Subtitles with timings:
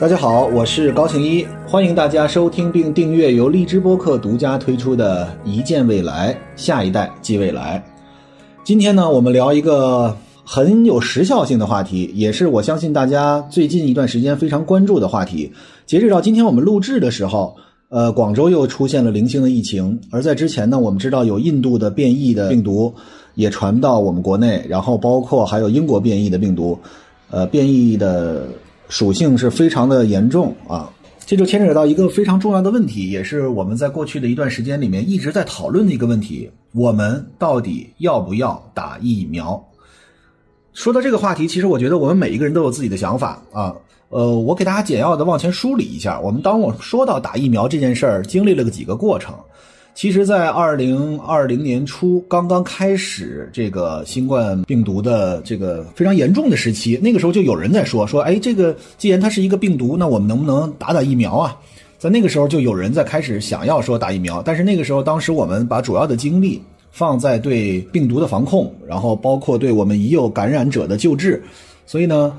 [0.00, 7.82] 大家好，我是高庆一，欢迎大家收听并订阅由荔枝播客独家推出的《一见未来，下一代即未来》。
[8.62, 15.50] 今天呢，我们聊一个很有时效性的话题，也是我相信大家最近一段时间非常关注的话题。
[15.84, 17.56] 截止到今天我们录制的时候，
[17.88, 22.94] 呃，广州又出现了零星的疫情，而在之前呢，我们知道有印度的变异的病毒
[23.34, 26.78] 也传到我们国内，然后包括还有英国变异的病毒，
[27.32, 28.46] 呃，变异的。
[28.88, 30.90] 属性是非常的严重啊，
[31.26, 39.62] 这就牵扯到一个非常重要的问题，也是我们在过去的一段时间里面一直在讨论的一个问题：我们到底要不要打疫苗？
[40.72, 43.74] 说到这个话题，其实我觉得我们每一个人都有自己的想法啊。
[44.10, 49.34] 呃，我给大家简要的往前梳理一下，我们当我说到打疫苗这件事儿，经历了个几个过程。
[49.98, 61.56] 其实，在二零二零年初刚刚开始这个新冠病毒的这个非常严重的时期，那个时候就有人在说说，哎，这个既然它是一个病毒，那我们能不能打打疫苗啊？
[61.98, 71.42] 在那个时候就有人在开始想要说打疫苗，但是那个时候，当时我们把主要的精力放在对病毒的防控，然后包括对我们已有感染者的救治，
[71.86, 72.32] 所以呢，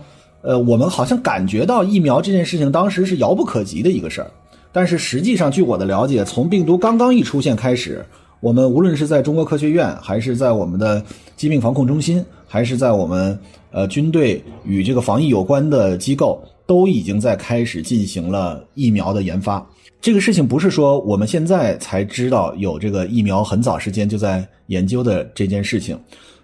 [0.44, 4.32] 呃，我们好像感觉到疫苗这件事情当时是遥不可及的一个事儿。
[4.72, 8.06] 但是实际上，据我的了解，从病毒刚刚一出现开始，
[8.40, 11.04] 我们无论是在中国科学院，还是在我们的
[11.36, 13.38] 疾病防控中心，还是在我们
[13.72, 19.66] 呃军队与这个防疫有关的机构，都已经在开始进行了疫苗的研发。
[20.00, 26.00] 这个事情不是说我们现在才知道有这个疫苗，很早时间就在研究的这件事情。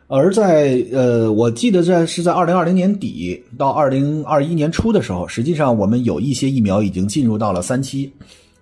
[0.08, 8.12] 而在呃，我记得在是在二零二零年底到二零二一年初的时候，实际上我们有一些疫苗已经进入到了三期，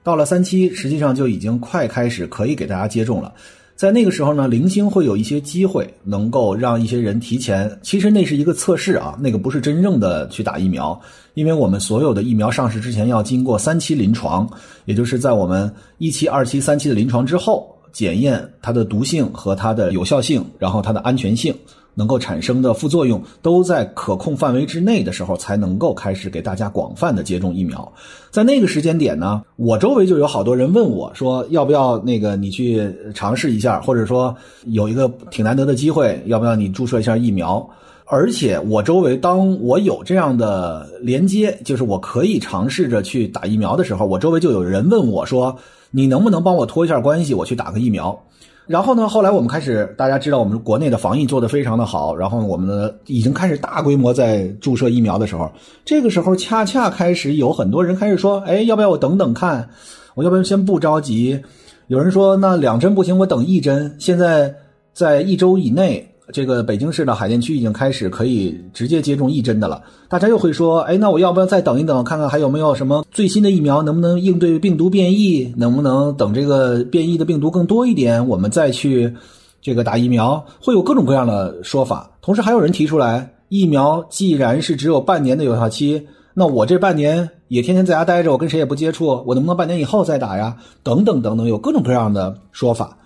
[0.04, 3.34] 到了三期，实际上就已经快开始可以给大家接种了。
[3.76, 10.98] 在那个时候呢，零星会有一些机会能够让一些人提前，其实那是一个测试啊，那个不是真正的去打疫苗，
[11.34, 14.50] 因为我们所有的疫苗上市之前要经过三期临床，
[14.86, 17.70] 也就是在我们一期、二期、三期的临床之后。
[17.94, 21.56] 检验它的毒性和它的有效性，然后它的安全性
[21.96, 27.94] 能够产生的副作用都在可控范围之内的时候，才能够开始给大家广泛的接种疫苗。
[28.32, 37.64] 在那个时间点呢，我周围就有好多人问我说，要不要那个你去尝试一下，或者说有一个挺难得的机会，要不要你注射一下疫苗？
[38.06, 45.56] 而且我周围当我有这样的连接，就是我可以尝试着去打疫苗的时候，我周围就有人问我说。
[45.96, 48.20] 你能不能帮我托一下关系，我去打个疫苗？
[48.66, 55.52] 然后呢，后来我们开始，大家知道我们国内的防疫做得非常的好，然后我们呢已经开始大规模在注射疫苗的时候，
[55.86, 59.70] 这个时候恰恰开始有很多人开始说，哎，要不要我等等看？
[60.16, 61.40] 我要不要先不着急？
[61.88, 63.96] 有人说，那两针不行，我等一针。
[64.00, 64.52] 现在
[64.94, 66.13] 在一周以内。
[66.32, 75.54] 这个北京市的海淀区已经开始可以直接接种一针的了，大家又会说，哎，那我要不要再等一等，看看还有没有什么最新的疫苗，能不能应对病毒变异？
[75.58, 79.14] 能不能等这个变异的病毒更多一点，我们再去
[79.62, 80.46] 这个打疫苗？
[80.62, 82.10] 会有各种各样的说法。
[82.22, 90.56] 同时还有人提出来，疫苗既然是只有半年的有效期，那我这半年也天天在家待着，我跟谁也不接触，我能不能半年以后再打呀？
[90.84, 92.98] 等等等等，有各种各样的说法。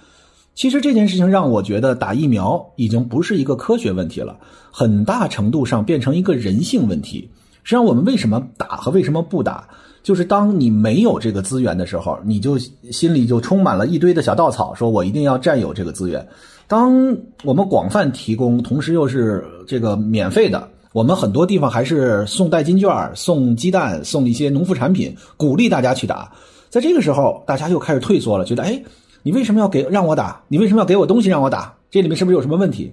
[0.57, 4.35] 其实这件事情让我觉得打疫苗已经不是一个科学问题了，
[4.72, 7.29] 很大程度上变成一个人性问题。
[7.62, 9.69] 实际上，我们为什么打和为什么不打，
[10.01, 16.28] 就是当你没有这个资源的时候，你就心里就充满了一堆的小稻草，说我一定要占有这个资源。
[16.67, 26.31] 当我们广泛提供，同时又是这个免费的，我们很多地方还是送代金券、送鸡蛋、送一些农副产品，鼓励大家去打。
[26.67, 28.81] 在这个时候，大家又开始退缩了，觉得哎。
[29.28, 30.42] 你为什么要给让我打？
[30.48, 31.76] 你为什么要给我东西让我打？
[31.92, 32.90] 这里面是不是有什么问题？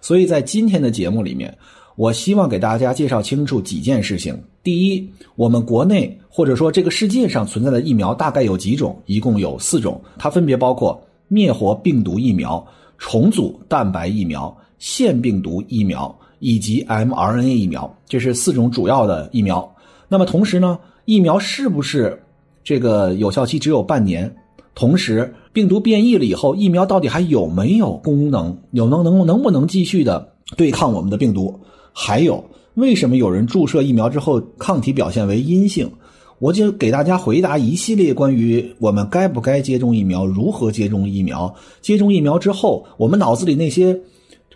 [0.00, 1.52] 所以在今天的节目里面，
[1.96, 4.40] 我希望给大家介绍清楚几件事情。
[4.62, 8.96] 第一，我们国内或者说这个世界上存在的疫苗大概有几种？
[9.06, 12.64] 一共有四种，它分别包括灭活病毒疫苗、
[12.96, 19.68] 重组蛋白疫苗、腺病毒疫苗以及 mRNA 疫苗，这是四种主要的疫苗。
[20.06, 22.22] 那么同时呢，疫苗是不是
[22.62, 24.32] 这个有效期只有半年？
[24.74, 28.56] 同时，病毒变异了以后，疫苗到底还有没有功能？
[28.70, 31.60] 有能能能不能继续的对抗我们的病毒？
[31.92, 32.42] 还有，
[32.74, 35.90] 为什么有人注射疫苗之后抗体表现为阴性？
[36.38, 44.00] 我就给大家回答一系列关于我们该不该接种疫苗、如何接种疫苗、接种疫苗之后我们脑子里那些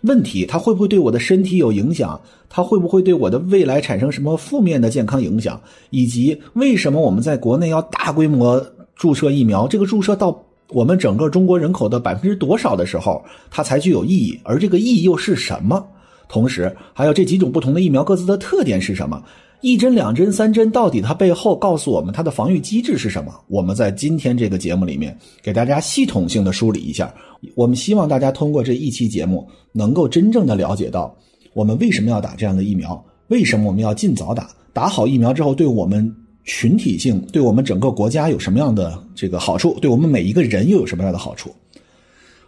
[0.01, 2.19] 问题，它会不会对我的身体有影响？
[2.49, 5.61] 它会不会对我的未来产生什么负面的健康影响？
[5.91, 8.65] 以及为什么我们在国内要大规模？
[8.97, 14.37] 注射疫苗，这个注射到我们整个中国人口的百分之多少的时候，它才具有意义？
[14.43, 15.85] 而这个意义又是什么？
[16.27, 19.23] 同时，还有这几种不同的疫苗各自的特点是什么？
[19.61, 23.33] 一针、两针、三针，到底它背后告诉我们它的防御机制是什么？
[23.47, 27.11] 我们在今天这个节目里面给大家系统性的梳理一下。
[27.55, 31.15] 我们希望大家通过这一期节目，能够真正的了解到
[31.53, 36.15] 我们为什么要打这样的疫苗，为什么我们要尽早打，打好疫苗之后对我们
[36.47, 41.53] 群体性、对我们整个国家有什么样的这个好处，对我们每一个人又有什么样的好处？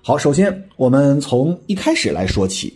[0.01, 2.73] 好，首先我们从一开始来说起，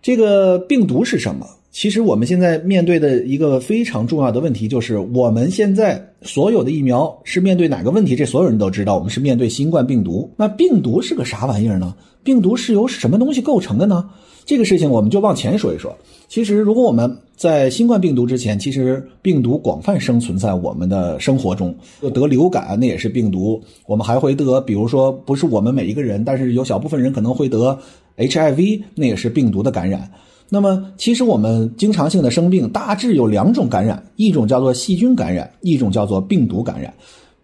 [0.00, 1.44] 这个病毒是什么？
[1.72, 8.14] 其实我们现在面对的一个非常重要的问题，就是我们现在所有的疫苗是面对哪个问题？
[8.14, 10.30] 这所有人都知道，我们是面对新冠病毒。
[10.36, 11.94] 那病毒是个啥玩意儿呢？
[12.22, 14.08] 病毒是由什么东西构成的呢？
[14.46, 15.94] 这个事情我们就往前说一说。
[16.28, 21.74] 其实，如果我们在新冠病毒之前，其实病毒广泛生存在我们的生活中。
[22.14, 27.76] 得流感那也是病毒，我们还会得，比如说不是我们每一个人，但是有小部分人可能会得
[28.16, 30.10] HIV，那也是病毒的感染。
[30.48, 36.94] 那么，其实我们经常性的生病大致有两种感染，一种叫做细菌感染，一种叫做病毒感染。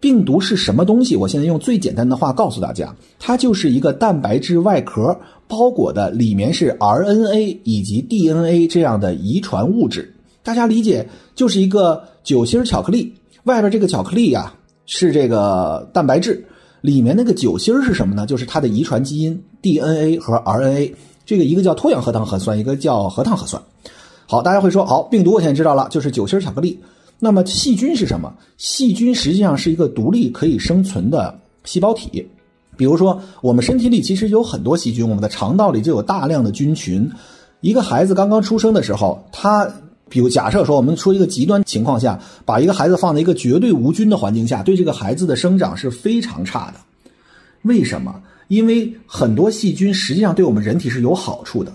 [0.03, 1.15] 病毒是什么东西？
[1.15, 5.17] 我现在用最简单的话告诉大家，它就是一个蛋白质外壳
[5.47, 10.13] 包裹的，里面是 RNA 以及 DNA 这样的遗传物质。
[10.43, 13.13] 大家理解，就是一个酒心巧克力，
[13.45, 14.53] 外边这个巧克力呀
[14.85, 16.45] 是这个蛋白质，
[16.81, 18.25] 里面那个酒心是什么呢？
[18.25, 20.93] 就是它的遗传基因 DNA 和 RNA。
[21.25, 23.63] 这个一个叫脱氧核糖核酸，一个叫核糖核酸。
[24.25, 26.77] 好，大家会说，好，病毒我现在知道了，就是酒心巧克力。
[27.23, 28.33] 那么细菌是什么？
[28.57, 32.27] 细菌实际上是一个独立可以生存的细胞体。
[32.75, 37.09] 比如说，我们身体里其实有很多细菌，我们的肠道里就有大量的菌群。
[37.61, 39.65] 一个孩子刚刚出生的时候，他，
[40.09, 46.79] 比如假设说，我们说一个极端情况下，把一个孩子放在一个绝对无菌的环境下，对这个孩子的生长是非常差的。
[47.61, 48.21] 为什么？
[48.49, 51.71] 因为很多细菌实际上对我们人体是有好处的，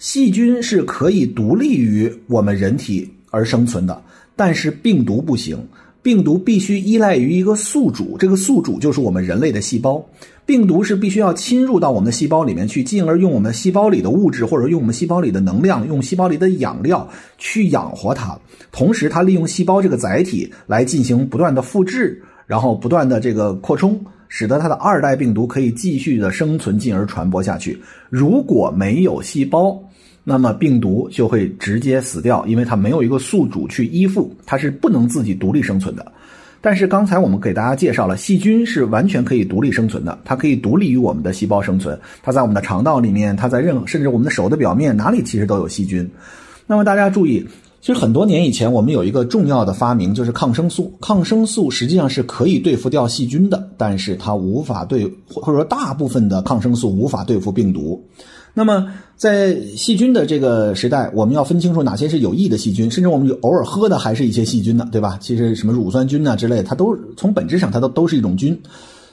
[0.00, 4.02] 细菌是可以独立于我们人体而生存的，
[4.38, 5.58] 但是病毒不行，
[6.00, 10.00] 病毒必须依赖于一个宿主，这个宿主就是我们人类的细胞，
[10.46, 18.38] 病毒是必须要侵入到我们的细胞里面去，进而用我们细胞里的物质或者用我们细胞里的能量，用细胞里的养料去养活它，
[18.70, 24.00] 同时它利用细胞这个载体来进行不断的复制，然后不断的这个扩充。
[24.30, 27.80] 使得它的二代病毒可以继续的生存，进而传播下去。
[28.10, 29.82] 如果没有细胞，
[30.28, 36.12] 那么病毒就会直接死掉，因为它没有一个宿主去依附，它是不能自己独立生存的。
[36.60, 41.98] 但是刚才我们给大家介绍了，细菌是完全可以独立生存的，它可以独立于我们的细胞生存。
[42.22, 46.06] 它在我们的肠道里面，它在任甚至我们的手的表面哪里其实都有细菌。
[46.66, 47.42] 那么大家注意。
[47.80, 50.92] 其实很多年以前，我们有一个重要的发明，就是抗生素。
[51.00, 58.04] 抗生素实际上是可以对付掉细菌的，但是它无法对，或者说大部分的抗生素无法对付病毒。
[58.58, 65.16] 那么在细菌的这个时代，我们要分清楚哪些是有益的细菌，甚至我们偶尔喝的还是一些细菌呢，对吧？
[65.22, 68.60] 其实什么乳酸菌啊之类，它都从本质上它都都是一种菌。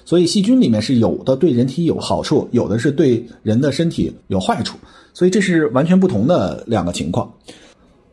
[0.04, 4.80] 所以细菌里面是有的对人体有好处，有的是对人的身体有坏处。
[5.14, 7.32] 所以这是完全不同的两个情况。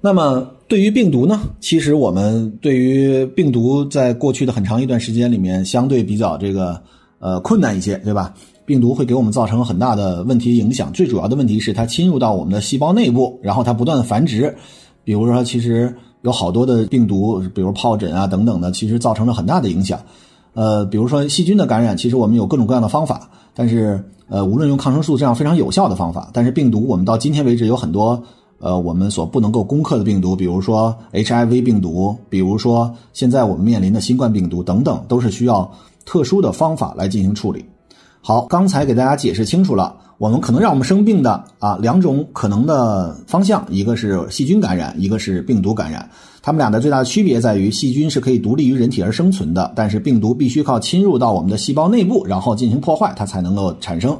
[0.03, 1.41] 那么对于病毒呢？
[1.61, 6.79] 其实我们对于病毒在过去的很长一段时间里面，相对比较这个
[7.21, 8.35] 呃困难一些，对吧？
[8.65, 10.93] 病毒会给我们造成很大的问题影响。
[10.93, 14.55] 最主要的问题是它侵入到我们的细胞内部，然后它不断的繁殖。
[15.05, 19.99] 比如说，其实有好多的病毒，比如疱疹啊等等的，其实造成了很大的影响。
[20.55, 28.23] 呃，比如说细菌的感染，其实我们有各种各样的方法，但是呃，无论用抗生素这样非常有效的方法，但是病毒我们到今天为止有很多。
[28.65, 35.69] 呃，我们所不能够攻克的病毒，比如说 HIV 病毒，比如说现在我们面临的新冠病毒等等，都是需要
[36.05, 37.65] 特殊的方法来进行处理。
[38.25, 46.09] 好，刚才给大家解释清楚了，我们可能让我们生病的啊两种可能的方向，一个是细菌感染，一个是病毒感染。
[46.41, 54.17] 它们俩的最大区别在于，细菌是可以独立于人体而生存的，但是病毒必须靠侵入到我们的细胞内部，然后进行破坏，它才能够产生。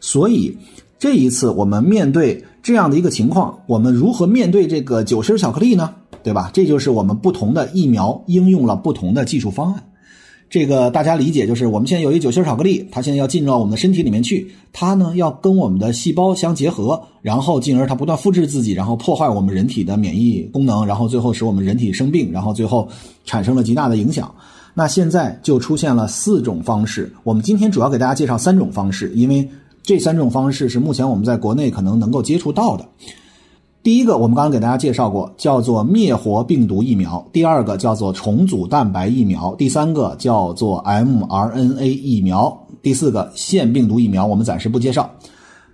[0.00, 0.56] 所以
[0.98, 2.42] 这一次我们面对。
[2.62, 5.94] 这样的一个情况，我们如何面对这个酒心巧克力呢？
[6.24, 6.50] 对吧？
[6.52, 9.84] 这就是我们不同的疫苗应用了不同的技术方案。
[10.48, 22.88] 这个大家理解，就是我们现在有一酒心巧克力，它现在要进入到我们的身体里面去，它呢要跟我们的细胞相结合，然后进而它不断复制自己，然后破坏我们人体的免疫功能，然后最后使我们人体生病，然后最后
[23.24, 24.32] 产生了极大的影响。
[24.74, 29.48] 那现在就出现了四种方式，我们今天主要给大家介绍三种方式，因为。
[29.82, 32.84] 这三种方式是目前我们在国内可能能够接触到的。
[33.86, 42.52] 第一个，我们刚刚给大家介绍过，叫做灭活病毒疫苗；第二个叫做重组蛋白疫苗；第三个叫做 mRNA 疫苗；
[42.82, 45.08] 第四个腺病毒疫苗，我们暂时不介绍。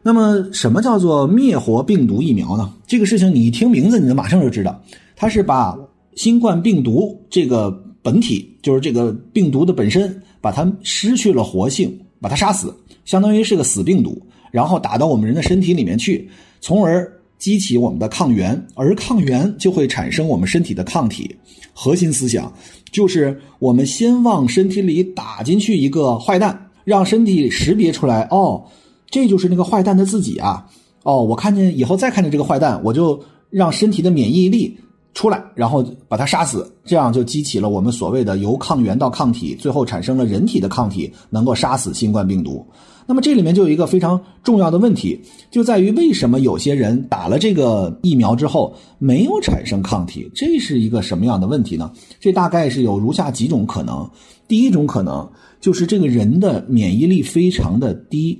[0.02, 2.71] 那么，什么叫做灭活病毒疫苗呢？
[2.87, 4.78] 这个事情你一听名字，你就马上就知道。
[5.16, 5.75] 它是把
[6.14, 7.71] 新冠病毒这个
[8.02, 11.90] 本体，就是这个病毒的本身，把它失去了活性，
[12.21, 12.76] 把它杀死，
[13.07, 16.28] 相当于是个死病毒，然后打到我们人的身体里面去，
[16.61, 17.11] 从而
[17.43, 21.29] 激起我们的抗原，而抗原就会产生我们身体的抗体。
[21.73, 22.53] 核心思想
[22.93, 28.63] 就是我们先往身体里打进去一个坏蛋，让身体识别出来，哦，
[29.11, 30.65] 这就是那个坏蛋的自己啊。
[31.03, 33.21] 哦，我看见以后再看见这个坏蛋，我就
[33.51, 34.79] 让身体的免疫力
[35.13, 42.65] 出来，然后把它杀死，这样就激起了我们所谓的由抗原到抗体，最后产生了人体的抗体，能够杀死新冠病毒。
[43.07, 50.31] 那么这里面就有一个非常重要的问题，就在于为什么有些人打了这个疫苗之后没有产生抗体？
[50.35, 51.91] 这是一个什么样的问题呢？
[52.21, 54.09] 这大概是有如下几种可能。
[54.49, 55.29] 第一种可能
[55.61, 58.39] 就是这个人的免疫力非常的低。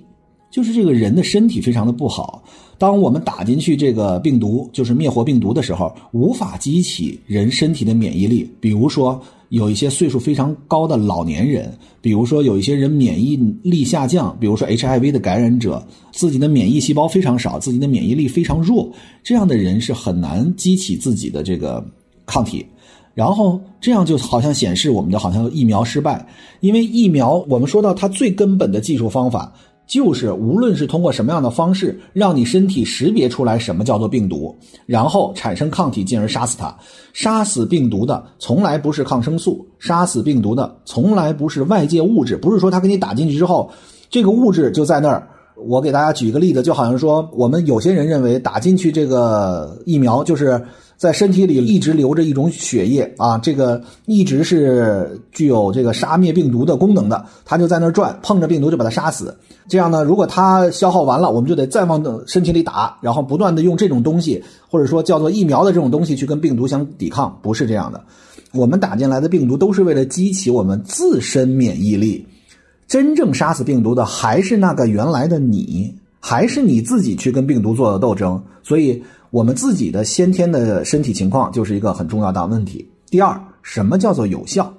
[0.53, 2.45] 就是这个人的身体非常的不好，
[2.77, 8.47] 当我们打进去这个病毒，就是灭活病毒的时候，无法激起人身体的免疫力。
[8.61, 9.19] 比如说，
[9.49, 15.83] 有一些岁数非常高的老年人，比如说有一些人免疫力下降，比如说 HIV 的感染者，
[16.13, 18.93] 自己的免疫细胞非常少，自己的免疫力非常弱，
[19.23, 21.83] 这样的人是很难激起自己的这个
[22.27, 22.67] 抗体。
[23.15, 26.27] 然后这样就好像显示我们的好像疫苗失败，
[26.61, 29.51] 因为疫苗我们说到它最根本的技术方法。
[29.93, 34.57] 就是无论是通过什么样的方式，让你身体识别出来什么叫做病毒，
[34.87, 36.75] 然后产生抗体，进而杀死它。
[37.13, 43.71] 杀死病毒的从来不是抗生素，杀死病毒的从来不是外界物质，不是说他给你打进去之后，
[44.09, 45.29] 这个物质就在那儿。
[45.57, 50.59] 我给大家举一个例子，就好像说，我们有些人认为打进去这个疫苗就是。
[51.03, 59.37] 在身体里一直流着一种血液啊，这个一直是具有这个杀灭病毒的功能的，它就在那儿转，碰着病毒就把它杀死。
[59.67, 64.41] 这样呢，如果它消耗完了，我们就得再往身体里打，然后不断的用这种东西，
[64.71, 68.01] 或者说叫做疫苗的这种东西去跟病毒相抵抗，不是这样的。
[68.53, 72.25] 我们打进来的病毒都是为了激起我们自身免疫力，
[72.87, 79.03] 真正杀死病毒的还是那个原来的你，还是你自己去跟病毒做的斗争，所以。
[79.33, 82.87] 我们自己的先天的身体情况就是一个很重要的问题。
[83.09, 84.71] 第二，什么叫做有效？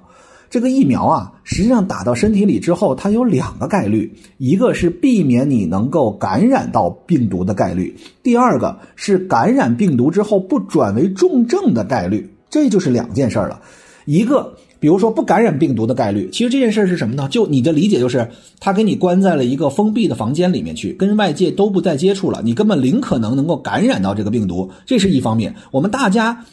[0.48, 7.92] 这个疫苗啊，实际上打到身体里之后，它有两个概率：一个是避免你能够感染到病毒的概率；
[8.22, 12.32] 第二个是感染病毒之后不转为重症的概率。
[12.48, 13.60] 这就是两件事了。
[14.04, 14.54] 一个。
[14.84, 17.26] 比如说不感染病毒的概率，其实这件事是什么呢？
[17.30, 18.28] 就你的理解就是，
[18.60, 25.54] 他给你关在了一个封闭的房间里面去，跟外界都不再接触了，你根本零可能能够感染到这个病毒，这是一方面。
[25.70, 26.44] 我们大家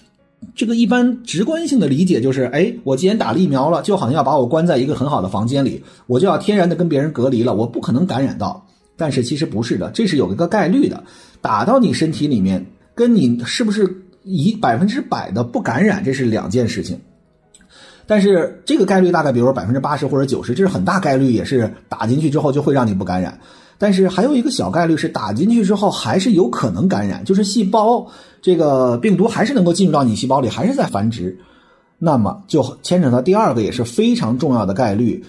[0.55, 8.65] 这个一般直观性的理解就是，哎，我既然打了疫苗了，就好像要把我关在一个很好的房间里，我就要天然的跟别人隔离了，我不可能感染到。
[8.95, 11.03] 但是其实不是的，这是有一个概率的，
[11.41, 16.97] 打到你身体里面，跟你是不是以百分之百的不感染，这是两件事情。
[18.05, 23.39] 但是这个概率大概，比如说百分之八十或者九十，这是很大概率，也是打进去之后就会让你不感染。
[23.77, 28.05] 但是还有一个小概率是打进去之后还是有可能感染，就是细胞
[28.41, 31.35] 这个病毒还是能够进入到你细胞里，还是在繁殖。
[31.97, 35.23] 那么就牵扯到第二个也是非常重要的概率，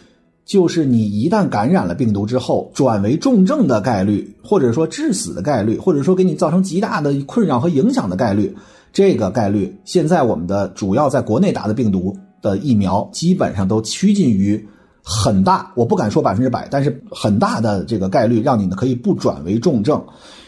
[0.44, 8.54] 就是你一旦感染了病毒之后，转为重症的概率，或者说致死的概率，或者说给你造成极大的困扰和影响的概率，
[8.92, 12.14] 这个概率现在我们的主要在国内打的病毒。
[12.42, 14.62] 的疫苗基本上都趋近于
[15.02, 20.04] 很大，我不敢说百分之百，但是很大的这个概率让你呢可以不转为重症。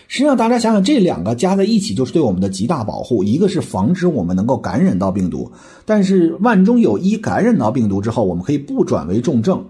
[0.07, 3.25] 实际上，大家想想，这两个加在一起就是对我们的极大保护。
[3.25, 5.51] 一个是防止我们能够感染到病毒，
[5.87, 9.65] 但是万中有一感染到病毒之后，我们可以不转为重症。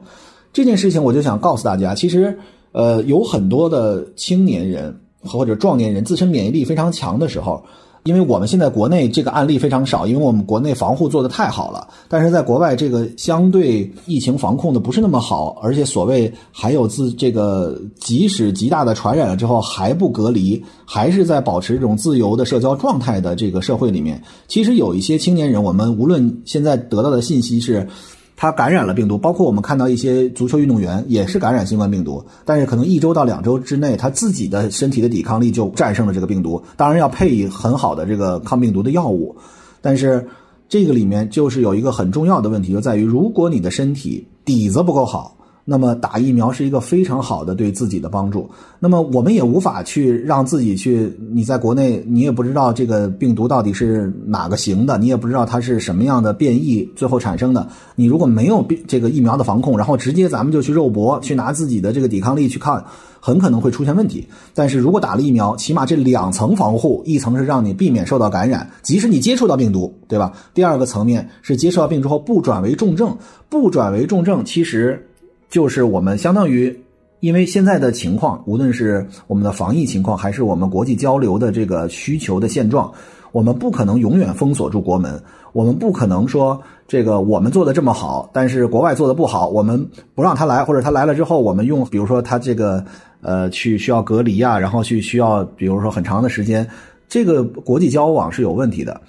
[0.53, 2.37] 这件事情，我就想告诉大家，其实
[2.73, 7.65] 呃有很多的青年人或者壮年人自身免疫力非常强的时候。
[8.05, 11.89] 因为我们现在国内这个案例非常少，因为我们国内防护做得太好了。
[12.07, 27.89] 但是在国外，这个相对疫情防控的不是那么好，而且所谓还有自这个，即使极大的传染了之后还不隔离，还是在保持这种自由的社交状态的这个社会里面，其实有一些青年人，我们无论现在得到的信息是。
[28.37, 36.63] 他感染了病毒，包括我们看到一些足球运动员也是感染新冠病毒，但是可能一周到两周之内，他自己的身体的抵抗力就战胜了这个病毒。
[36.77, 39.37] 当然要配以很好的这个抗病毒的药物，
[39.81, 40.27] 但是
[40.69, 48.51] 这个里面就是有一个很重要的问题，就在于如果你的身体底子不够好，那么打疫苗是一个非常好的对自己的帮助。
[48.79, 57.67] 那么我们也无法去让自己去，你在国内你也不知道这个病毒到底是哪个型的，你也不知道它是什么样的变异最后产生的。
[57.97, 62.85] 你如果没有病这个疫苗的防控，然后直接咱们就去肉搏，去拿自己的这个抵抗力去看，
[63.19, 64.27] 很可能会出现问题。
[64.53, 70.31] 但是如果打了疫苗，起码这两层防护，一层是让你避免受到感染，即使你接触到病毒，对吧？
[70.53, 73.17] 第二个层面是接触到病之后不转为重症，
[73.49, 75.09] 不转为重症，其实。
[75.55, 76.77] 就是我们相当于，
[77.21, 82.93] 因为现在的情况，无论是我们的防疫情况，还是我们国际交流的这个需求的现状，
[83.31, 92.85] 我们不可能永远封锁住国门，我们不可能说这个我们做的这么好，但是国外做的不好，我们不让他来，或者他来了之后，我们用比如说他这个
[93.21, 96.69] 呃去需要隔离啊，然后去需要比如说很长的时间，
[97.09, 99.01] 这个国际交往是有问题的。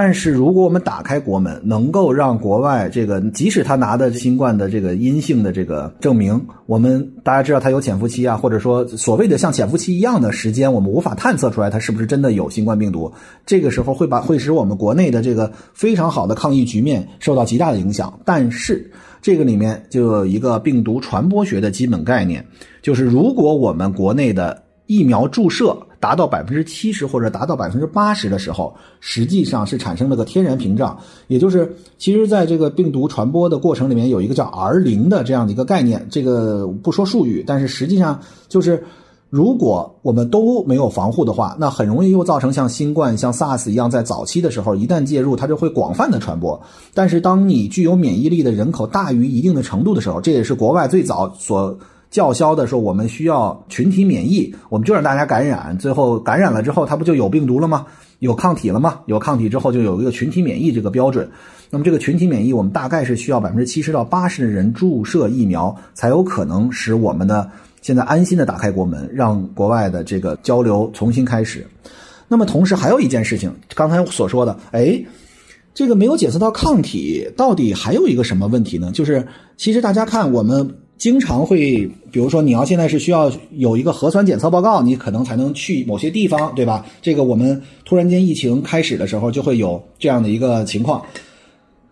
[0.00, 13.12] 但是，如果我们打开国门，能够让国外这个，即使他拿的新冠的这个阴性的这个证明，我们大家知道他有潜伏期啊，或者说所谓的像潜伏期一样的时间，我们无法探测出来他是不是真的有新冠病毒。
[13.44, 18.20] 这个时候会把会使我们国内的这个非常好的抗疫局面受到极大的影响。
[18.24, 18.88] 但是，
[19.20, 22.46] 这个里面就有一个病毒传播学的基本概念，
[22.80, 25.76] 就是如果我们国内的疫苗注射。
[26.00, 38.84] 达到百分之七十或者达到百分之八十的时候，实际上是产生了个天然屏障，也就是其实在这个病毒传播的过程里面有一个叫 R 零的这样的一个概念，这个不说术语，但是实际上就是
[39.28, 46.60] 如果我们都没有防护的话，那很容易又造成像新冠、像 SARS 一样，在早期的时候一旦介入，它就会广泛的传播。
[46.94, 51.76] 但是当你具有免疫力的人口大于一定的程度的时候，这也是国外最早所。
[52.10, 57.86] 叫嚣的说我们需要群体免疫，我们就让大家感染，最后感染了之后，它不就有病毒了吗？
[58.20, 59.00] 有抗体了吗？
[59.06, 61.28] 有抗体之后就有一个群体免疫这个标准。
[61.70, 67.48] 那么这个群体免疫，我们大概是需要百分之七十到八十的人注射疫苗，才有可能使我们的
[67.82, 71.66] 现在安心的打开国门，让国外的这个交流重新开始。
[72.26, 74.98] 那么同时还有一件事情，刚才所说的，哎，
[75.74, 78.90] 这个没有检测到抗体，到底还有一个什么问题呢？
[78.92, 80.74] 就是其实大家看我们。
[80.98, 86.84] 经常会，比如说你要现在是需要有一个核酸检测报告，你可能才能去某些地方，对吧？
[87.00, 91.00] 这个我们突然间疫情开始的时候就会有这样的一个情况。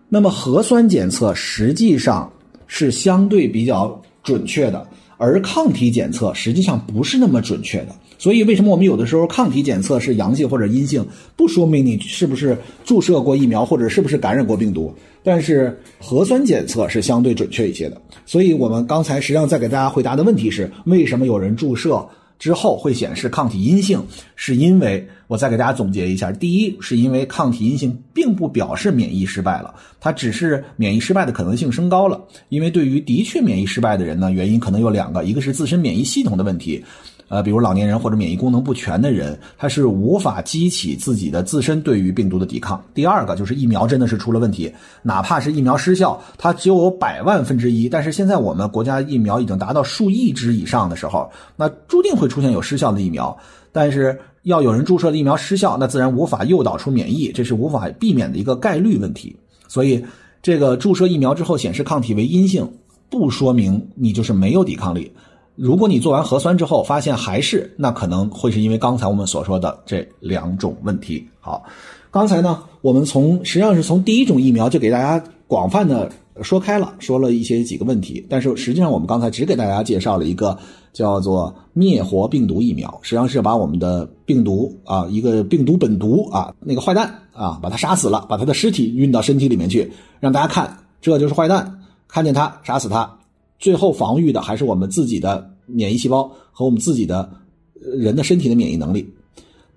[0.08, 2.30] 那么核酸检测实际上
[2.66, 4.86] 是相对比较准确的，
[5.18, 7.94] 而抗体检测实际上不是那么准确的。
[8.18, 14.94] 所以，为什么我们有的时候抗体检测是阳性或者阴性，不说明你是不是注射过疫苗或者是不是感染过病毒？
[15.22, 18.00] 但是核酸检测是相对准确一些的。
[18.24, 24.00] 所以我们刚才实际上在给大家回答的问题是：为什么有人注射之后会显示抗体阴性？
[24.34, 32.22] 是因为我再给大家总结一下：第一，是因为抗体阴性并不表示免疫失败了，它只是免疫失败的可能性升高了。
[32.48, 36.84] 因为对于的确免疫失败的人呢，原因可能有两个，一个是自身免疫系统的问题。
[37.28, 42.82] 呃，比如老年人或者免疫功能不全的人，他是无法激起自己的自身对于病毒的抵抗。
[42.94, 53.36] 第二个就是疫苗真的是出了问题，哪怕是疫苗失效，它只有百万分之一，但是现在我们国家疫苗已经达到数亿支以上的时候，那注定会出现有失效的疫苗。
[53.72, 59.36] 但是要有人注射的疫苗失效，那自然无法诱导出免疫，这是无法避免的一个概率问题。
[59.68, 60.02] 所以，
[60.40, 62.66] 这个注射疫苗之后显示抗体为阴性，
[63.10, 65.12] 不说明你就是没有抵抗力。
[65.56, 71.26] 如果你做完核酸之后发现还是，那可能会是因为刚才我们所说的这两种问题。
[71.40, 71.64] 好，
[72.10, 76.10] 刚才呢，我们从实际上是从第一种疫苗就给大家广泛的
[76.42, 78.24] 说开了，说了一些几个问题。
[78.28, 80.58] 但是实际上我们刚才只给大家介绍了一个
[80.92, 89.90] 叫做灭活病毒疫苗，实际上是把我们的病毒啊，一个病毒本毒啊，那个坏蛋啊，把它杀死了，把它的尸体运到身体里面去，
[90.20, 93.10] 让大家看这就是坏蛋，看见他杀死他。
[93.58, 97.30] 最后防御的还是我们自己的免疫细胞和我们自己的
[97.74, 99.08] 人的身体的免疫能力。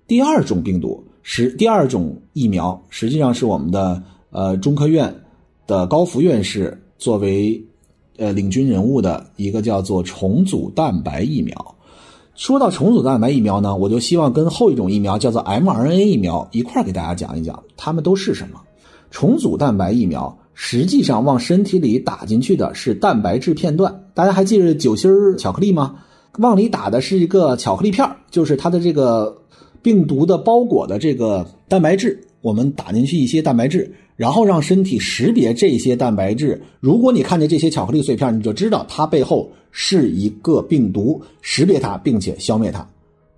[0.06, 5.14] 第二种病毒是第二种疫苗，实际上是我们的呃中科院
[5.66, 7.62] 的高福院士作为
[8.16, 11.74] 呃领军人物的一个叫做重组蛋白疫苗。
[12.34, 18.60] 说到重组蛋白疫苗呢，我就希望跟后一种疫苗叫做 mRNA 疫苗一块给大家讲一讲，它们都是什么。
[19.10, 20.36] 重组蛋白疫苗。
[20.62, 24.04] 实际上，往身体里打进去的是蛋白质片段。
[24.12, 25.96] 大家还记得酒心儿巧克力吗？
[26.36, 29.34] 往里打的是一个巧克力片就是它的这个
[29.80, 32.22] 病毒的包裹的这个蛋白质。
[32.42, 36.60] 我们打进去一些蛋白质，然后让身体识别这些蛋白质。
[36.78, 42.86] 如果你看见这些巧克力碎片，你就知道它背后是一个病毒，识别它并且消灭它。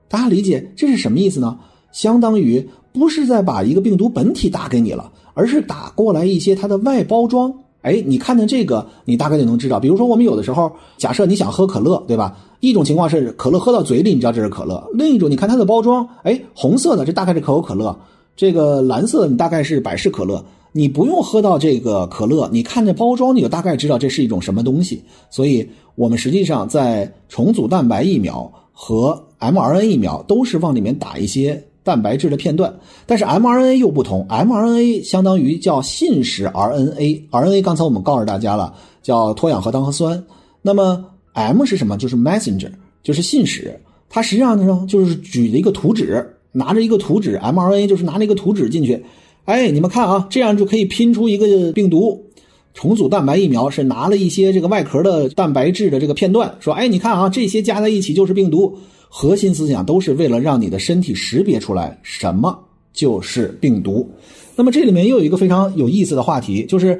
[0.08, 1.56] 大家理解这是什么意思呢？
[1.92, 5.12] 相当于不是在把一个病毒本体打给你了。
[5.34, 9.80] 而是打过来一些它的外包装，哎，你看见这个，你大概就能知道。
[9.80, 12.36] 比如说，我们有的时候，假设你想喝可乐，对吧？
[12.60, 17.92] 一种情况是可乐喝到嘴里，你知道这是可乐；另一种，你看它的包装，哎，红色的，这大概是可口可乐；
[18.36, 20.44] 这个蓝色，你大概是百事可乐。
[20.74, 25.02] 你不用喝到这个可乐，你看这包装，你就大概知道这是一种什么东西。
[25.28, 31.62] 所以，我们实际上在重组蛋白疫苗和 mRNA 疫苗都是往里面打一些。
[31.84, 32.72] 蛋白质的片段，
[33.06, 40.22] 但是 mRNA 又不同，mRNA 相当于叫信使 RNA，RNA 刚才我们告诉大家了，叫脱氧核糖核酸。
[40.62, 41.96] 那么 M 是什么？
[41.96, 42.70] 就是 messenger，
[43.02, 43.80] 就是信使。
[44.08, 49.04] 它实际上呢，就是举了一个图纸，拿着一个图纸，mRNA 就是拿了一个图纸进去。
[49.44, 52.26] 哎，你们看啊，这样就可以拼出一个病毒。
[52.74, 58.78] 重组蛋白疫苗是拿了一些这个外壳的蛋白质的这个片段，说，哎，你看啊，这些加在一起就是病毒。
[59.14, 62.58] 核心思想都是为了让你的身体识别出来什么
[62.94, 64.10] 就是病毒。
[64.56, 66.98] 那么这里面又有一个非常有意思的话题，就是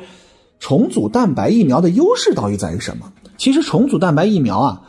[0.61, 3.11] 重组蛋白疫苗的优势到底在于什么？
[3.39, 4.83] 其实重组蛋白疫苗啊，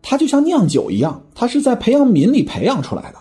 [0.00, 3.18] 它就像酿酒一样，它是在培养皿里培养出来的，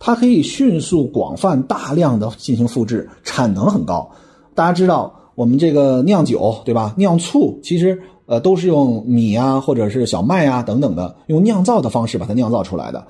[0.00, 4.10] 它可以迅速、广泛、大量的进行复制，产能很高。
[4.52, 6.92] 大家知道我们这个酿酒对吧？
[6.98, 8.02] 酿醋其实。
[8.26, 13.06] 呃，都是用米啊，或者是小麦啊等等的，用酿造的方式把它酿造出来的。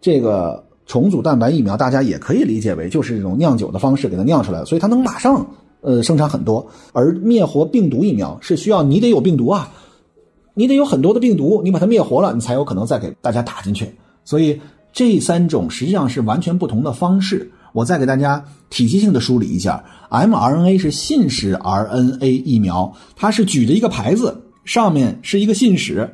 [0.00, 5.46] 这个重组蛋白疫苗，大家也可以理解为就是这种酿酒的方式给它酿出来的，所以它能马上
[5.80, 6.66] 呃生产很多。
[6.92, 9.70] 而灭活病毒疫苗是需要你得有病毒啊，
[10.54, 13.94] 你得有很多的病毒，你把它灭活了，你才有可能再给大家打进去。
[14.24, 14.60] 所以
[14.92, 17.50] 这三种实际上是完全不同的方式。
[17.72, 24.34] 我再给大家体系性的梳理一下：mRNA 是信使 RNA 疫苗，它是举着一个牌子。
[24.66, 26.10] 上面是一个信使，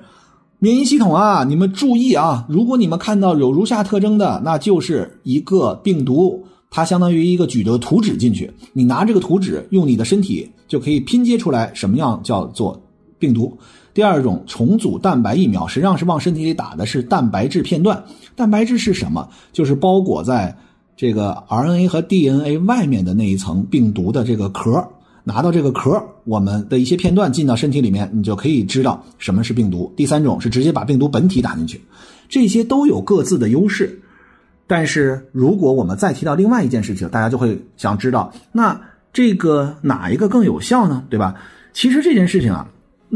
[0.60, 2.46] 免疫系统啊，你们注意啊！
[2.48, 12.80] 如果你们看到有如下特征的，那就是一个病毒，它相当于一个举着图纸进去，你拿这个图纸用你的身体就可以拼接出来什么样叫做
[13.18, 13.58] 病毒。
[13.94, 18.04] 第二种重组蛋白疫苗，实际上是往身体里打的是蛋白质片段。
[18.36, 19.28] 蛋白质是什么？
[19.52, 20.54] 就是包裹在
[20.96, 24.86] 这个 RNA 和 DNA 外面的那一层病毒的这个壳。
[25.24, 29.92] 拿到这个壳，我们的一些片段进到身体里面，你就可以知道什么是病毒。
[29.96, 31.80] 第三种是直接把病毒本体打进去，
[32.28, 34.00] 这些都有各自的优势。
[34.66, 38.80] 但是如果我们再提到另外一件事情，大家就会想知道，那
[39.12, 41.04] 这个哪一个更有效呢？
[41.10, 41.34] 对吧？
[41.72, 42.68] 其实这件事情啊，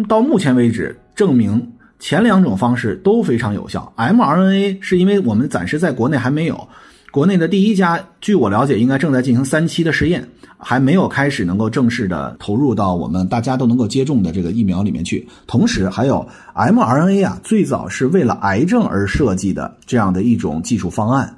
[0.08, 3.92] 到目前为止证明前两种方式都非常有效。
[3.96, 6.68] mRNA 是因为我们暂时在国内还没有。
[7.16, 10.22] 国内的第一家，据我了解，应该正在进行三期的试验，
[10.58, 15.26] 还没有开始能够正式的投入到我们大家都能够接种的这个疫苗里面去。
[15.46, 21.34] 同时，还有 mRNA 啊，最早是为了癌症而设计的这样的一种技术方案。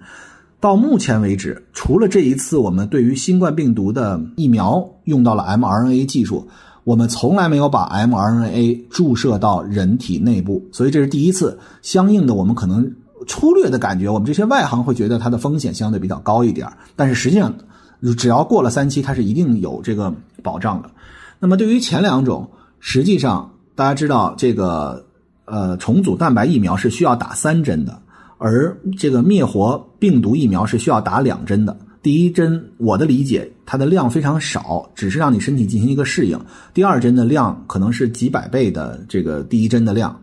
[0.59, 6.45] 到目前为止，除了这一次我们对于新冠病毒的疫苗用到了 mRNA 技术，
[6.83, 11.57] 我们从来没有把 mRNA 注射到人体内部，所以这是第一次。
[11.83, 12.93] 相应的，我们可能。
[13.27, 17.55] 粗略的感觉，我们这些外行会觉得它的风险相对比较高一点但是实际上，
[18.17, 20.91] 只要过了三期，它是一定有这个保障的。
[21.41, 22.49] 那么对于前两种，
[22.81, 25.05] 实际上大家知道，这个
[25.45, 28.01] 呃重组蛋白疫苗是需要打三针的，
[28.39, 31.77] 而这个灭活病毒疫苗是需要打两针的。
[32.01, 36.39] 第一针，我的理解，它的量非常少，只是让你身体进行一个适应；
[36.73, 40.19] 第二针的量可能是几百倍的这个第一针的量。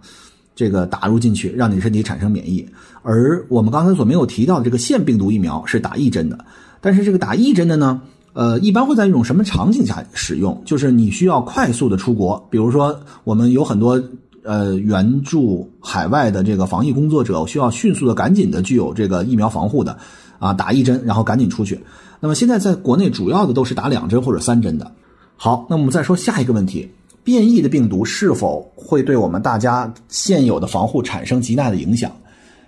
[0.56, 2.66] 这个打入进去，让你身体产生免疫。
[3.04, 6.46] 而我们刚才所没有提到的这个腺病毒疫苗是打一针的，
[6.82, 8.02] 但是这个打一针的呢，
[8.34, 10.60] 呃，一般会在一种什么场景下使用？
[10.66, 14.02] 就是你需要快速的出国，比如说我们有很多
[14.44, 19.96] 呃援助海外的这个防疫工作者，需要迅速的、赶紧的具有这个疫苗防护的，
[20.40, 21.80] 啊，打一针然后赶紧出去。
[22.20, 24.92] 那么现在在国内主要的都是打两针或者三针的。
[25.36, 26.90] 好，那我们再说下一个问题。
[27.26, 32.12] 变异的病毒是否会对我们大家现有的防护产生极大的影响？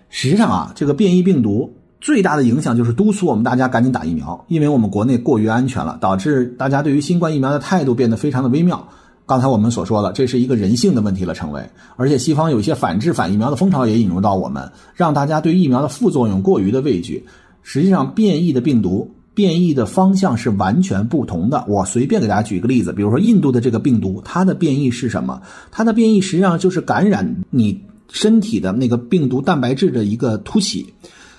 [0.10, 8.84] 实际上啊，这个变异病毒最大的影响就是督促我们大家赶紧打疫苗，因为我们国内过于安全了，导致大家对于新冠疫苗的态度变得非常的微妙。
[9.28, 11.62] 刚才我们所说的，这是一个人性的问题了，成为
[11.96, 17.24] 而且西方有一些反制反疫苗的风潮也引入到我们，让大家对疫苗的副作用过于的畏惧。
[17.62, 19.14] 实际上，变异的病毒。
[19.38, 21.64] 变异的方向是完全不同的。
[21.68, 25.40] 我随便给大家举一个例子，比如说印度的这个病毒，它的变异是什么？
[25.70, 30.92] 它的变异实际上就是感染你身体的那个病毒蛋白质的一个突起，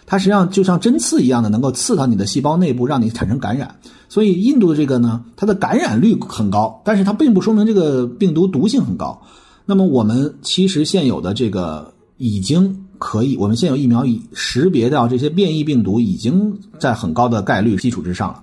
[0.07, 3.75] 它实际上就像针刺一样的，能够刺到你的细胞内部，让你产生感染。
[4.09, 9.21] 所以印度的这个呢，它的感染率很高，但是它并不说明这个病毒毒性很高。
[9.67, 12.85] 那么我们其实现有的这个已经。
[12.99, 18.43] 可以，我们现有疫苗已识别到这些变异病毒，已经在很高的概率基础之上了。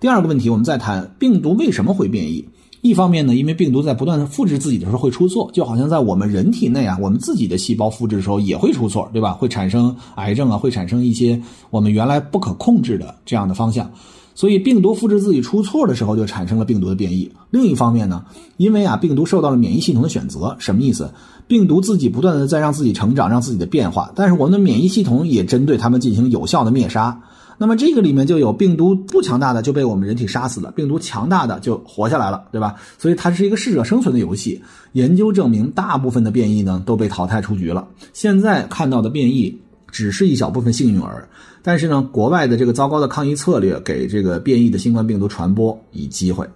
[0.00, 2.48] 第二个问题，我们再谈病毒为什么会变异？
[2.80, 9.32] 一方面呢，因为病毒在不断的复制自己的时候会出错，就好像在我们人体内啊，我们自己的细胞复制的时候也会出错，对吧？
[9.32, 13.90] 会产生癌症啊，会产生一些我们原来不可控制的这样的方向。
[14.40, 17.30] 所以病毒复制自己出错的时候，就产生了病毒的变异。
[17.50, 18.24] 另一方面呢，
[18.56, 21.12] 因为啊，病毒受到了免疫系统的选择，什么意思？
[21.46, 27.20] 病毒自己不断的在让自己成长，让自己的变化，但是我们的免疫系统也针对它们进行有效的灭杀。
[27.58, 32.76] 那么这个里面就有病毒不强大的就被我们人体杀死了，病毒强大的就活下来了，对吧？
[32.96, 34.58] 所以它是一个适者生存的游戏。
[34.92, 37.86] 研究证明，大部分的变异呢都被淘汰出局了。
[38.14, 39.54] 现在看到的变异
[39.90, 41.28] 只是一小部分幸运儿，
[41.62, 46.48] 但是呢，国外的这个糟糕的抗疫策略给这个变异的新冠病毒传播以机会。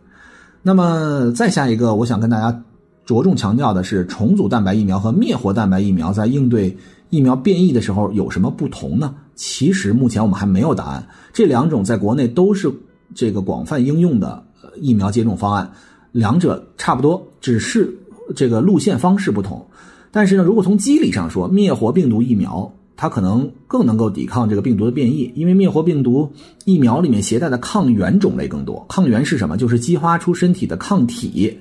[0.63, 2.65] 那么再下一个，我想跟大家
[3.05, 6.75] 着重强调的是，重组蛋白疫苗和灭活蛋白疫苗在应对
[7.11, 9.15] 疫苗变异的时候有什么不同呢？
[9.35, 11.07] 其实目前我们还没有答案。
[11.33, 12.73] 这两种在国内都是
[13.15, 14.43] 这个广泛应用的
[14.77, 15.71] 疫苗接种方案，
[16.13, 17.93] 两者差不多，只是
[18.35, 19.67] 这个路线方式不同。
[20.11, 26.31] 但是呢，如果从机理上说，灭活病毒疫苗它可能更能够抵抗这个病毒的变异，因为灭活病毒
[26.65, 28.85] 疫苗里面携带的抗原种类更多。
[28.89, 29.57] 抗原是什么？
[29.57, 31.59] 就是激发出身体的抗体，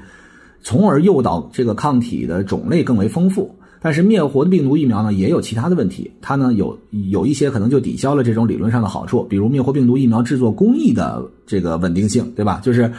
[0.61, 3.53] 从而诱导这个抗体的种类更为丰富。
[3.81, 6.09] 但是灭活的病毒疫苗呢，也有其他的问题。
[6.21, 12.61] 它呢有有一些可能就抵消了这种理论上的好处，比如灭活病毒疫苗制作工艺的这个稳定性，对吧？
[12.63, 12.89] 就是，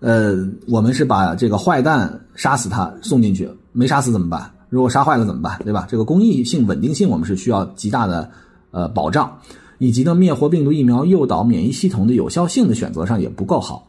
[0.00, 0.36] 呃，
[0.68, 4.50] 我们是把这个坏蛋杀死它送进去，没杀死怎么办？
[4.68, 5.58] 如果杀坏了怎么办？
[5.64, 5.86] 对吧？
[5.88, 8.30] 这个工艺性稳定性我们是需要极大的
[8.70, 9.38] 呃保障，
[9.78, 13.86] 以及呢灭活病毒疫苗诱导免疫系统的有效性的选择上也不够好，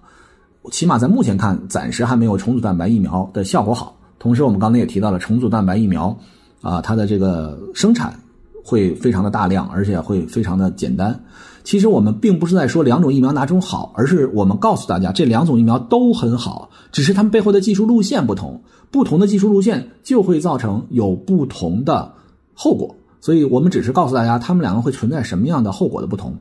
[0.71, 3.97] 起码在目前看，暂时还没有重组蛋白疫苗的效果好。
[4.19, 6.17] 同时，我们刚才也提到了重组蛋白疫苗。
[6.59, 8.19] 啊，它的这个生产
[8.67, 11.17] 会非常的大量，而且会非常的简单。
[11.63, 22.11] 其实我们并不是在说两种疫苗哪种好，而是我们告诉大家这两种疫苗都很好，只是它们背后的技术路线不同，不同的技术路线就会造成有不同的
[22.53, 22.93] 后果。
[23.21, 26.35] 所以我们只是告诉大家，它们两个会存在什么样的后果的不同。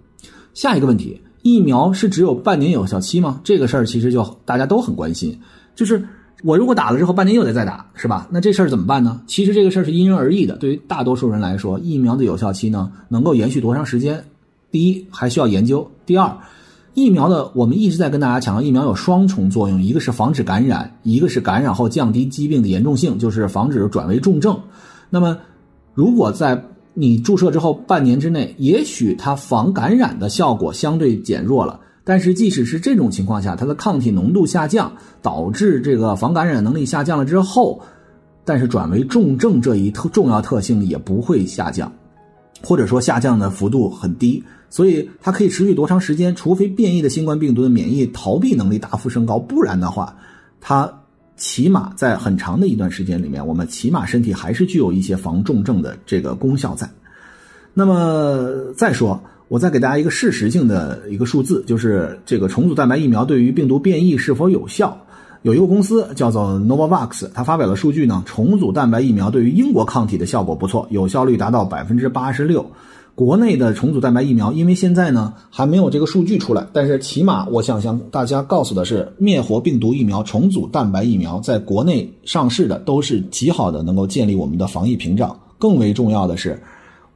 [0.52, 3.40] 下一个问题，疫苗是只有半年有效期吗？
[3.44, 5.38] 这个事儿其实就大家都很关心，
[5.76, 6.04] 就是。
[6.42, 8.28] 我如果打了之后半年又得再打，是吧？
[8.30, 9.20] 那这事儿怎么办呢？
[9.26, 10.54] 其实这个事儿是因人而异的。
[10.56, 14.22] 对于大多数人来说，疫苗的有效期呢，能够延续多长时间？
[14.70, 16.36] 第一，还需要研究；第二，
[16.92, 24.58] 疫苗的我们一直在跟大家强调，疫苗有双重作用，一个是防止感染，一个是感染后降低疾病的严重性，就是防止转为重症。
[25.08, 25.38] 那么，
[25.94, 31.80] 如果在你注射之后半年之内，也许它防感染的效果相对减弱了。
[32.08, 37.82] 但是，即使是这种情况下，它的抗体浓度下降，导致这个防感染能力下降了之后，
[38.44, 41.92] 但是转为重症这一特重要特性也不会下降，
[42.62, 44.40] 或者说下降的幅度很低。
[44.70, 46.32] 所以它可以持续多长时间？
[46.32, 50.16] 除非变异的新冠病毒的免疫逃避能力大幅升高，不然的话，
[50.60, 50.88] 它
[51.36, 56.88] 起码在很长的一段时间里面，我们起码身体还是具有一些防重症的这个功效在。
[57.74, 59.20] 那么再说。
[59.48, 64.96] 我再给大家一个事实性的一个数字，就是这个重组蛋白疫苗对于病毒变异是否有效？
[65.42, 72.66] 有一个公司叫做 Novavax，它发表的数据呢，重组蛋白疫苗对于英国抗体的效果不错，有效率达到百分之八十六。
[73.14, 85.38] 国内的重组蛋白疫苗，因为现在呢还没有这个数据出来，但是起码我想向大家告诉的是，灭活病毒疫苗、重组蛋白疫苗在国内上市的都是极好的，能够建立我们的防疫屏障。
[85.56, 86.60] 更为重要的是。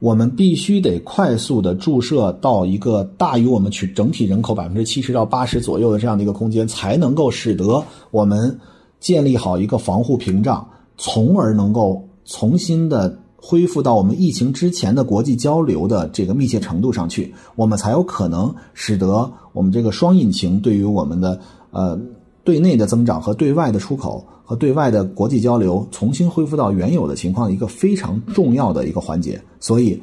[0.01, 8.59] 我们必须得快速的注射到一个大于我们去整体人口百分之七十到八十左右的这样的一个空间，才能够使得我们
[8.99, 21.99] 建立好一个防护屏障，从而能够重新的恢复到我们疫情之前的国际交流的这个密切程度上去，我们才有可能使得我们这个双引擎对于我们的呃
[22.43, 24.25] 对内的增长和对外的出口。
[24.43, 29.41] 和对外的国际交流重新恢复到原有的情况，一个非常重要的一个环节。
[29.61, 29.97] 所以，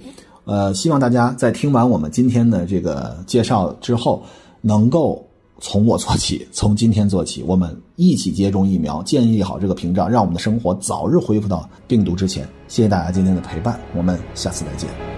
[0.46, 4.22] 呃，希望大家在听完我们今天的这个介绍之后，
[4.62, 5.22] 能够
[5.61, 12.48] 从我做起，从今天做起，我们一起接种疫苗，建立好这个屏障，让我们的生活早日恢复到病毒之前。
[12.68, 15.17] 谢谢大家今天的陪伴，我们下次再见。